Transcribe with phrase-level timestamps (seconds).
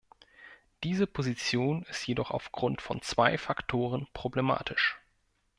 [0.83, 4.97] Diese Position ist jedoch aufgrund von zwei Faktoren problematisch.